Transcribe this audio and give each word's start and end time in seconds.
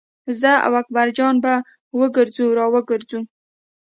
زه 0.41 0.51
او 0.65 0.71
اکبر 0.81 1.07
جان 1.17 1.35
به 1.43 1.53
وګرځو 1.99 2.47
را 2.57 2.65
وګرځو. 2.73 3.19